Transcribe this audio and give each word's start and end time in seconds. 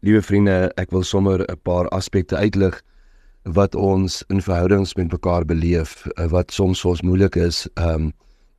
Liewe 0.00 0.22
vriende, 0.24 0.70
ek 0.80 0.94
wil 0.96 1.02
sommer 1.04 1.42
'n 1.44 1.60
paar 1.62 1.88
aspekte 1.92 2.36
uitlig 2.36 2.80
wat 3.44 3.74
ons 3.74 4.24
in 4.32 4.40
verhoudings 4.40 4.94
met 4.96 5.12
mekaar 5.12 5.44
beleef 5.44 6.06
eh, 6.06 6.24
wat 6.24 6.52
soms 6.52 6.80
vir 6.80 6.90
ons 6.90 7.02
moeilik 7.02 7.36
is 7.36 7.68
um 7.76 8.12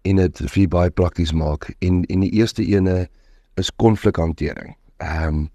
en 0.05 0.15
dit 0.15 0.37
vir 0.37 0.67
baie 0.67 0.91
prakties 0.91 1.33
maak. 1.33 1.73
En 1.81 2.05
en 2.05 2.19
die 2.19 2.29
eerste 2.29 2.61
ene 2.61 3.07
is 3.57 3.71
konflikhantering. 3.75 4.75
Um 4.99 5.49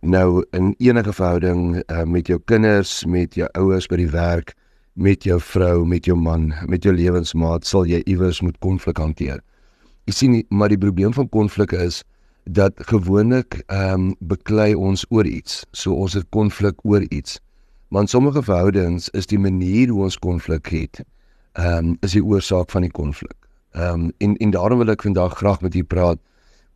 nou 0.00 0.42
in 0.50 0.74
enige 0.78 1.12
verhouding 1.12 1.82
uh, 1.86 2.02
met 2.04 2.26
jou 2.26 2.40
kinders, 2.44 3.06
met 3.06 3.34
jou 3.34 3.48
ouers 3.54 3.86
by 3.86 3.96
die 3.96 4.10
werk, 4.10 4.54
met 4.94 5.24
jou 5.24 5.40
vrou, 5.40 5.86
met 5.86 6.06
jou 6.06 6.16
man, 6.16 6.54
met 6.66 6.82
jou 6.82 6.94
lewensmaat, 6.94 7.64
sal 7.64 7.84
jy 7.86 8.02
iewers 8.06 8.40
moet 8.40 8.58
konflik 8.58 8.98
hanteer. 8.98 9.40
Jy 10.06 10.12
sien, 10.12 10.44
maar 10.48 10.68
die 10.68 10.78
probleem 10.78 11.12
van 11.12 11.28
konflik 11.28 11.72
is 11.72 12.02
dat 12.44 12.72
gewoonlik 12.76 13.62
ehm 13.66 13.92
um, 13.92 14.14
beklei 14.18 14.74
ons 14.74 15.04
oor 15.08 15.26
iets. 15.26 15.64
So 15.72 15.94
ons 15.94 16.12
het 16.12 16.26
konflik 16.28 16.84
oor 16.84 17.04
iets. 17.08 17.40
Maar 17.88 18.00
in 18.00 18.08
sommige 18.08 18.42
verhoudings 18.42 19.08
is 19.08 19.26
die 19.26 19.38
manier 19.38 19.88
hoe 19.88 20.02
ons 20.02 20.18
konflik 20.18 20.66
het, 20.66 21.02
ehm 21.52 21.86
um, 21.86 21.96
is 22.00 22.12
die 22.12 22.24
oorsaak 22.24 22.70
van 22.70 22.82
die 22.82 22.90
konflik. 22.90 23.36
Ehm 23.72 23.92
um, 23.92 24.12
en 24.18 24.36
en 24.36 24.50
daarom 24.50 24.78
wil 24.78 24.90
ek 24.90 25.02
vandag 25.02 25.36
graag 25.36 25.60
met 25.60 25.74
u 25.74 25.82
praat 25.84 26.18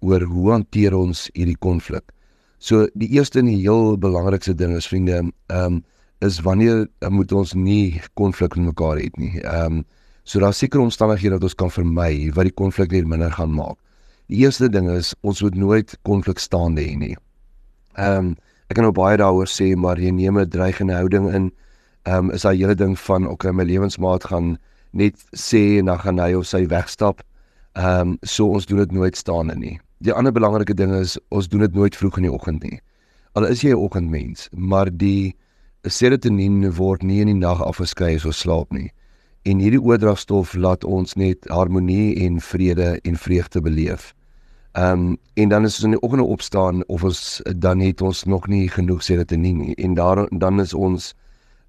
oor 0.01 0.20
hoe 0.20 0.51
hanteer 0.51 0.95
ons 0.95 1.29
hierdie 1.33 1.59
konflik. 1.59 2.12
So 2.59 2.87
die 2.95 3.09
eerste 3.09 3.39
en 3.39 3.47
die 3.47 3.61
heel 3.61 3.98
belangrikste 3.98 4.55
ding 4.55 4.77
is 4.77 4.89
vriende, 4.89 5.23
ehm 5.47 5.65
um, 5.65 5.84
is 6.19 6.41
wanneer 6.41 6.87
moet 7.09 7.33
ons 7.33 7.53
nie 7.53 8.01
konflik 8.15 8.56
met 8.56 8.67
mekaar 8.67 8.97
hê 8.97 9.09
nie. 9.17 9.41
Ehm 9.41 9.81
um, 9.81 9.84
so 10.25 10.41
daar 10.41 10.55
seker 10.55 10.81
omstandighede 10.81 11.34
wat 11.34 11.42
ons 11.42 11.55
kan 11.55 11.70
vermy 11.70 12.31
wat 12.33 12.48
die 12.48 12.55
konflik 12.55 12.91
net 12.91 13.06
minder 13.06 13.33
gaan 13.33 13.53
maak. 13.53 13.77
Die 14.33 14.41
eerste 14.41 14.70
ding 14.73 14.88
is 14.88 15.12
ons 15.20 15.42
moet 15.45 15.55
nooit 15.55 15.96
konflik 16.09 16.38
staande 16.41 16.80
hê 16.80 16.96
nie. 16.96 17.16
Ehm 18.01 18.33
um, 18.33 18.37
ek 18.73 18.78
kan 18.78 18.87
nou 18.87 18.95
baie 18.97 19.19
daaroor 19.20 19.50
sê 19.52 19.74
maar 19.77 20.00
jy 20.00 20.10
neem 20.10 20.38
'n 20.41 20.48
dreigende 20.48 20.95
houding 20.97 21.28
in. 21.28 21.52
Ehm 22.09 22.30
um, 22.30 22.30
is 22.30 22.42
daai 22.42 22.56
hele 22.56 22.75
ding 22.75 22.98
van 22.98 23.28
okay 23.28 23.53
my 23.53 23.64
lewensmaat 23.64 24.25
gaan 24.25 24.56
net 24.92 25.14
sê 25.36 25.78
en 25.78 25.84
dan 25.92 25.98
gaan 25.98 26.19
hy 26.19 26.33
of 26.34 26.47
sy 26.47 26.66
wegstap. 26.66 27.20
Ehm 27.77 28.00
um, 28.00 28.19
so 28.22 28.48
ons 28.48 28.66
doen 28.66 28.78
dit 28.78 28.92
nooit 28.92 29.16
staande 29.16 29.55
nie. 29.55 29.78
Die 29.98 30.12
ander 30.12 30.33
belangrike 30.33 30.75
ding 30.75 30.94
is 30.94 31.19
ons 31.28 31.48
doen 31.48 31.61
dit 31.61 31.75
nooit 31.75 31.97
vroeg 31.97 32.16
in 32.16 32.28
die 32.28 32.33
oggend 32.33 32.62
nie. 32.62 32.81
Al 33.34 33.44
is 33.44 33.61
jy 33.61 33.70
'n 33.70 33.84
oggendmens, 33.84 34.48
maar 34.53 34.88
die 34.91 35.34
serotonien 35.84 36.72
word 36.72 37.03
nie 37.03 37.20
in 37.20 37.27
die 37.27 37.41
nag 37.47 37.61
afgeskei 37.62 38.14
as 38.14 38.25
ons 38.25 38.38
slaap 38.38 38.72
nie. 38.72 38.91
En 39.45 39.59
hierdie 39.61 39.81
oordragstof 39.81 40.55
laat 40.56 40.84
ons 40.89 41.14
net 41.20 41.45
harmonie 41.53 42.14
en 42.25 42.39
vrede 42.41 42.95
en 43.05 43.17
vreugde 43.17 43.61
beleef. 43.61 44.14
Ehm 44.73 45.00
um, 45.00 45.17
en 45.34 45.48
dan 45.48 45.64
is 45.64 45.75
ons 45.77 45.84
in 45.84 45.97
die 45.97 46.00
oggende 46.00 46.25
opstaan 46.25 46.84
of 46.87 47.05
ons 47.05 47.42
dan 47.56 47.81
het 47.81 48.00
ons 48.00 48.25
nog 48.25 48.47
nie 48.48 48.69
genoeg 48.69 49.03
serotonien 49.03 49.59
nie 49.59 49.75
en 49.75 49.95
daar 49.95 50.25
dan 50.31 50.61
is 50.61 50.72
ons 50.75 51.12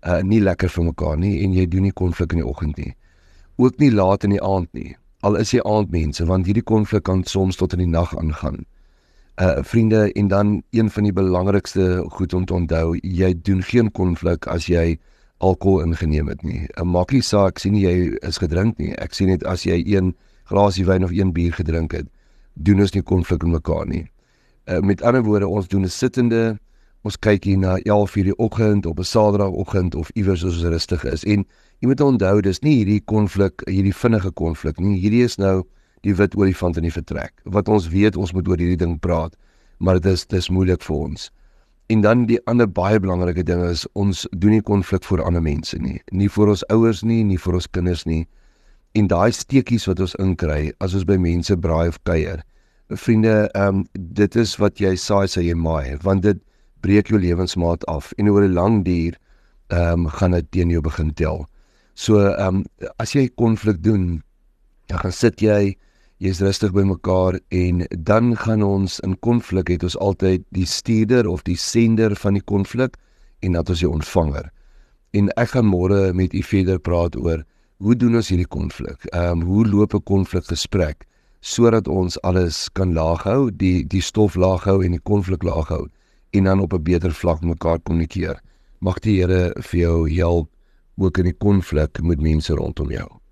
uh 0.08 0.22
nie 0.22 0.40
lekker 0.42 0.70
vir 0.70 0.84
mekaar 0.84 1.18
nie 1.18 1.44
en 1.44 1.54
jy 1.54 1.66
doen 1.68 1.82
nie 1.82 1.92
konflik 1.92 2.32
in 2.32 2.42
die 2.42 2.48
oggend 2.48 2.78
nie. 2.78 2.96
Ook 3.58 3.78
nie 3.78 3.92
laat 3.92 4.24
in 4.24 4.38
die 4.38 4.44
aand 4.44 4.72
nie. 4.74 4.96
Al 5.20 5.36
is 5.36 5.52
jy 5.52 5.60
aandmense 5.66 6.26
want 6.26 6.46
hierdie 6.46 6.64
konflik 6.64 7.04
kan 7.04 7.24
soms 7.24 7.56
tot 7.56 7.74
in 7.74 7.84
die 7.84 7.92
nag 7.98 8.16
aangaan 8.18 8.64
uh 9.42 9.64
vriende 9.64 10.14
en 10.14 10.28
dan 10.28 10.64
een 10.72 10.90
van 10.90 11.04
die 11.04 11.14
belangrikste 11.14 12.06
goed 12.10 12.34
om 12.34 12.46
te 12.46 12.54
onthou, 12.54 12.98
jy 13.02 13.34
doen 13.42 13.64
geen 13.64 13.92
konflik 13.92 14.48
as 14.48 14.66
jy 14.72 14.98
alkohol 15.38 15.82
ingeneem 15.84 16.28
het 16.28 16.44
nie. 16.44 16.68
Uh, 16.78 16.84
maak 16.84 17.12
nie 17.12 17.22
saak 17.22 17.60
sien 17.60 17.76
jy 17.76 18.16
is 18.22 18.38
gedrink 18.38 18.78
nie. 18.78 18.94
Ek 19.02 19.14
sien 19.14 19.30
net 19.30 19.44
as 19.44 19.66
jy 19.66 19.82
een 19.84 20.14
glasie 20.50 20.86
wyn 20.86 21.04
of 21.04 21.12
een 21.12 21.34
bier 21.34 21.54
gedrink 21.54 21.92
het, 21.92 22.08
doen 22.54 22.80
ons 22.80 22.94
nie 22.94 23.04
konflik 23.04 23.44
met 23.44 23.60
mekaar 23.60 23.86
nie. 23.88 24.06
Uh 24.66 24.82
met 24.82 25.02
ander 25.02 25.24
woorde, 25.24 25.48
ons 25.48 25.68
doen 25.68 25.84
'n 25.84 25.90
sittende 25.90 26.58
ons 27.06 27.18
kyk 27.22 27.44
hier 27.46 27.58
na 27.62 27.78
11:00 27.86 28.24
die 28.24 28.38
oggend 28.38 28.86
op 28.86 29.00
'n 29.00 29.04
Saterdagoggend 29.04 29.96
of 29.96 30.10
iewers 30.16 30.44
as 30.46 30.54
ons 30.54 30.64
rustig 30.64 31.04
is. 31.04 31.24
En 31.24 31.46
jy 31.80 31.88
moet 31.88 32.02
onthou, 32.02 32.42
dis 32.42 32.60
nie 32.62 32.76
hierdie 32.76 33.02
konflik, 33.06 33.62
hierdie 33.66 33.94
vinnige 33.94 34.32
konflik 34.32 34.80
nie. 34.80 35.00
Hierdie 35.00 35.24
is 35.24 35.38
nou 35.38 35.64
die 36.02 36.16
wit 36.16 36.36
olifant 36.36 36.78
in 36.78 36.84
die 36.84 36.92
vertrek. 36.92 37.34
Wat 37.44 37.68
ons 37.68 37.88
weet, 37.88 38.16
ons 38.16 38.34
moet 38.34 38.48
oor 38.48 38.58
hierdie 38.58 38.78
ding 38.78 39.00
praat, 39.00 39.36
maar 39.78 40.00
dit 40.00 40.12
is 40.12 40.26
dis 40.26 40.50
moeilik 40.50 40.82
vir 40.82 40.96
ons. 40.96 41.32
En 41.88 42.02
dan 42.02 42.26
die 42.26 42.40
ander 42.50 42.66
baie 42.66 43.00
belangrike 43.00 43.44
ding 43.46 43.62
is 43.64 43.86
ons 43.94 44.24
doen 44.32 44.56
nie 44.56 44.64
konflik 44.66 45.04
vir 45.06 45.22
ander 45.22 45.44
mense 45.46 45.78
nie, 45.78 46.00
nie 46.12 46.30
vir 46.34 46.50
ons 46.50 46.64
ouers 46.74 47.04
nie, 47.06 47.22
nie 47.24 47.38
vir 47.38 47.60
ons 47.60 47.68
kinders 47.78 48.06
nie. 48.10 48.24
En 48.98 49.10
daai 49.12 49.30
steekies 49.36 49.86
wat 49.90 50.02
ons 50.02 50.16
inkry 50.24 50.72
as 50.82 50.96
ons 50.98 51.06
by 51.06 51.18
mense 51.22 51.54
braai 51.62 51.92
of 51.92 52.00
kuier. 52.10 52.42
Vriende, 52.90 53.36
ehm 53.54 53.84
um, 53.84 53.86
dit 54.18 54.36
is 54.36 54.56
wat 54.62 54.82
jy 54.82 54.96
saai 54.98 55.28
sê 55.30 55.44
jy 55.46 55.54
maai, 55.58 55.98
want 56.02 56.26
dit 56.26 56.42
breek 56.82 57.10
jou 57.10 57.20
lewensmaat 57.22 57.86
af 57.92 58.12
en 58.18 58.30
oor 58.30 58.46
'n 58.46 58.54
lang 58.54 58.84
duur 58.86 59.18
ehm 59.70 60.06
um, 60.06 60.10
gaan 60.10 60.32
dit 60.32 60.52
teen 60.52 60.70
jou 60.70 60.82
begin 60.82 61.14
tel. 61.14 61.46
So 61.94 62.18
ehm 62.18 62.66
um, 62.66 62.66
as 62.98 63.14
jy 63.14 63.30
konflik 63.38 63.84
doen, 63.84 64.24
dan 64.88 65.00
gaan 65.00 65.12
sit 65.12 65.42
jy 65.42 65.78
jy's 66.24 66.40
rustig 66.40 66.72
by 66.72 66.86
mekaar 66.88 67.36
en 67.52 67.84
dan 67.92 68.36
gaan 68.40 68.64
ons 68.64 69.00
in 69.04 69.18
konflik 69.20 69.68
het 69.74 69.84
ons 69.84 69.98
altyd 70.00 70.46
die 70.56 70.66
stuurder 70.66 71.28
of 71.28 71.44
die 71.44 71.58
sender 71.60 72.16
van 72.16 72.38
die 72.40 72.44
konflik 72.44 72.96
en 73.44 73.58
dat 73.58 73.70
ons 73.70 73.84
die 73.84 73.90
ontvanger. 73.90 74.48
En 75.12 75.28
ek 75.36 75.56
gaan 75.56 75.68
môre 75.68 76.14
met 76.16 76.34
u 76.34 76.44
verder 76.44 76.80
praat 76.80 77.18
oor 77.20 77.44
hoe 77.84 77.96
doen 78.00 78.16
ons 78.16 78.30
hierdie 78.32 78.48
konflik? 78.48 79.04
Ehm 79.12 79.42
um, 79.42 79.44
hoe 79.44 79.66
loop 79.68 79.94
'n 79.94 80.04
konflik 80.04 80.48
gesprek 80.48 81.06
sodat 81.42 81.88
ons 81.88 82.22
alles 82.22 82.70
kan 82.74 82.94
laag 82.94 83.24
hou, 83.24 83.52
die 83.52 83.84
die 83.84 84.02
stof 84.02 84.36
laag 84.36 84.64
hou 84.64 84.84
en 84.84 84.92
die 84.92 85.04
konflik 85.04 85.44
laag 85.44 85.68
hou 85.68 85.88
en 86.32 86.44
dan 86.44 86.60
op 86.60 86.74
'n 86.74 86.84
beter 86.84 87.12
vlak 87.12 87.42
mekaar 87.42 87.80
kommunikeer. 87.80 88.42
Mag 88.80 89.00
die 89.00 89.20
Here 89.20 89.54
vir 89.62 89.80
jou 89.80 90.10
help 90.10 90.50
ook 90.98 91.18
in 91.18 91.24
die 91.24 91.38
konflik 91.38 92.02
met 92.02 92.22
mense 92.22 92.54
rondom 92.54 92.92
jou. 92.92 93.25